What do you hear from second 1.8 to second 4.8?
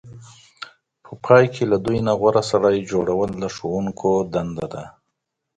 دوی نه غوره سړی جوړول د ښوونکو دنده